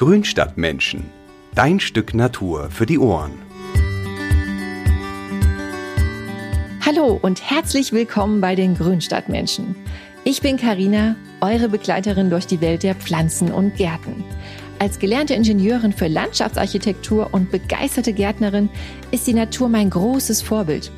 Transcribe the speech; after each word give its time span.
Grünstadtmenschen. 0.00 1.10
Dein 1.54 1.78
Stück 1.78 2.14
Natur 2.14 2.70
für 2.70 2.86
die 2.86 2.98
Ohren. 2.98 3.32
Hallo 6.86 7.18
und 7.20 7.42
herzlich 7.42 7.92
willkommen 7.92 8.40
bei 8.40 8.54
den 8.54 8.74
Grünstadtmenschen. 8.76 9.76
Ich 10.24 10.40
bin 10.40 10.56
Karina, 10.56 11.16
eure 11.42 11.68
Begleiterin 11.68 12.30
durch 12.30 12.46
die 12.46 12.62
Welt 12.62 12.82
der 12.82 12.94
Pflanzen 12.94 13.52
und 13.52 13.76
Gärten. 13.76 14.24
Als 14.78 14.98
gelernte 14.98 15.34
Ingenieurin 15.34 15.92
für 15.92 16.08
Landschaftsarchitektur 16.08 17.34
und 17.34 17.50
begeisterte 17.50 18.14
Gärtnerin 18.14 18.70
ist 19.10 19.26
die 19.26 19.34
Natur 19.34 19.68
mein 19.68 19.90
großes 19.90 20.40
Vorbild. 20.40 20.90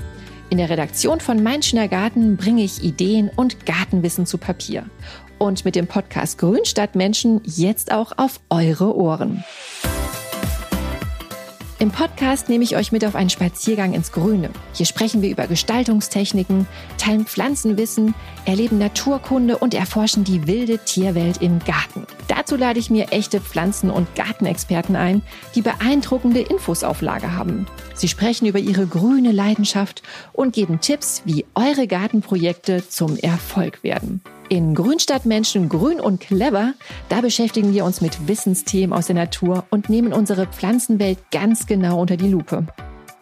In 0.53 0.59
der 0.59 0.69
Redaktion 0.69 1.21
von 1.21 1.43
Mein 1.43 1.63
Schöner 1.63 1.89
Garten 1.89 2.37
bringe 2.37 2.63
ich 2.63 2.85
Ideen 2.85 3.31
und 3.35 3.65
Gartenwissen 3.65 4.27
zu 4.27 4.37
Papier. 4.37 4.85
Und 5.39 5.65
mit 5.65 5.75
dem 5.75 5.87
Podcast 5.87 6.37
Grünstadtmenschen 6.37 7.41
jetzt 7.47 7.91
auch 7.91 8.13
auf 8.19 8.39
eure 8.51 8.95
Ohren. 8.95 9.45
Im 11.79 11.91
Podcast 11.91 12.51
nehme 12.51 12.65
ich 12.65 12.77
euch 12.77 12.93
mit 12.93 13.03
auf 13.07 13.15
einen 13.15 13.31
Spaziergang 13.31 13.95
ins 13.95 14.13
Grüne. 14.13 14.51
Hier 14.75 14.85
sprechen 14.85 15.23
wir 15.23 15.31
über 15.31 15.47
Gestaltungstechniken, 15.47 16.67
teilen 16.99 17.25
Pflanzenwissen, 17.25 18.15
erleben 18.45 18.77
Naturkunde 18.77 19.57
und 19.57 19.73
erforschen 19.73 20.23
die 20.23 20.47
wilde 20.47 20.81
Tierwelt 20.81 21.41
im 21.41 21.61
Garten. 21.61 22.07
Dazu 22.43 22.57
lade 22.57 22.81
ich 22.81 22.91
mir 22.91 23.13
echte 23.13 23.41
Pflanzen- 23.41 23.89
und 23.89 24.17
Gartenexperten 24.17 24.97
ein, 24.97 25.23
die 25.55 25.63
beeindruckende 25.63 26.41
Infos 26.41 26.83
auf 26.83 27.01
Lager 27.01 27.37
haben. 27.37 27.69
Sie 27.95 28.09
sprechen 28.09 28.47
über 28.47 28.59
ihre 28.59 28.85
grüne 28.85 29.31
Leidenschaft 29.31 30.03
und 30.33 30.53
geben 30.53 30.81
Tipps, 30.81 31.23
wie 31.25 31.47
eure 31.55 31.87
Gartenprojekte 31.87 32.89
zum 32.89 33.17
Erfolg 33.17 33.85
werden. 33.85 34.23
In 34.49 34.75
Grünstadtmenschen 34.75 35.69
grün 35.69 36.01
und 36.01 36.19
clever, 36.19 36.75
da 37.09 37.21
beschäftigen 37.21 37.73
wir 37.73 37.85
uns 37.85 38.01
mit 38.01 38.27
Wissensthemen 38.27 38.93
aus 38.93 39.07
der 39.07 39.15
Natur 39.15 39.65
und 39.71 39.89
nehmen 39.89 40.13
unsere 40.13 40.49
Pflanzenwelt 40.49 41.19
ganz 41.31 41.69
genau 41.69 42.01
unter 42.01 42.17
die 42.17 42.29
Lupe. 42.29 42.67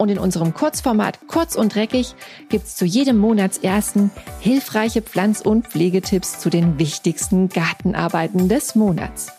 Und 0.00 0.08
in 0.08 0.18
unserem 0.18 0.54
Kurzformat 0.54 1.18
Kurz 1.26 1.56
und 1.56 1.74
Dreckig 1.74 2.14
gibt's 2.48 2.74
zu 2.74 2.86
jedem 2.86 3.18
Monatsersten 3.18 4.10
hilfreiche 4.40 5.02
Pflanz- 5.02 5.42
und 5.42 5.66
Pflegetipps 5.66 6.38
zu 6.38 6.48
den 6.48 6.78
wichtigsten 6.78 7.50
Gartenarbeiten 7.50 8.48
des 8.48 8.74
Monats. 8.74 9.30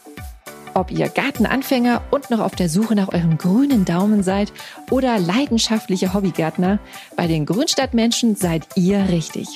Ob 0.76 0.92
ihr 0.92 1.10
Gartenanfänger 1.10 2.04
und 2.12 2.30
noch 2.30 2.42
auf 2.42 2.54
der 2.54 2.70
Suche 2.70 2.94
nach 2.94 3.12
eurem 3.12 3.40
grünen 3.40 3.86
Daumen 3.86 4.22
seid 4.22 4.54
oder 4.92 5.18
leidenschaftliche 5.18 6.14
Hobbygärtner, 6.14 6.78
bei 7.18 7.26
den 7.26 7.48
Grünstadtmenschen 7.48 8.36
seid 8.36 8.68
ihr 8.76 9.10
richtig. 9.10 9.48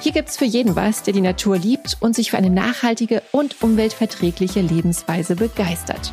Hier 0.00 0.12
gibt's 0.12 0.36
für 0.36 0.44
jeden 0.44 0.76
was, 0.76 1.02
der 1.02 1.14
die 1.14 1.22
Natur 1.22 1.56
liebt 1.56 1.96
und 2.00 2.14
sich 2.14 2.30
für 2.30 2.36
eine 2.36 2.50
nachhaltige 2.50 3.22
und 3.32 3.62
umweltverträgliche 3.62 4.60
Lebensweise 4.60 5.34
begeistert. 5.34 6.12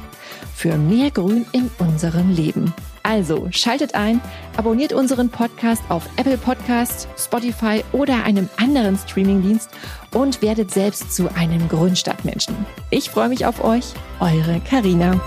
Für 0.56 0.78
mehr 0.78 1.12
Grün 1.12 1.46
in 1.52 1.70
unserem 1.78 2.34
Leben. 2.34 2.74
Also 3.10 3.48
schaltet 3.50 3.96
ein, 3.96 4.22
abonniert 4.56 4.94
unseren 4.94 5.30
Podcast 5.30 5.82
auf 5.90 6.08
Apple 6.18 6.38
Podcasts, 6.38 7.08
Spotify 7.18 7.84
oder 7.92 8.24
einem 8.24 8.48
anderen 8.58 9.00
Streamingdienst 9.00 9.72
und 10.14 10.44
werdet 10.44 10.70
selbst 10.70 11.16
zu 11.16 11.28
einem 11.34 11.68
Grünstadtmenschen. 11.70 12.56
Ich 12.92 13.10
freue 13.10 13.30
mich 13.30 13.48
auf 13.48 13.64
euch, 13.64 13.94
eure 14.20 14.60
Karina. 14.60 15.20